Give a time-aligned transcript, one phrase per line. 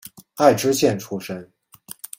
[0.33, 1.47] 爱知县出身。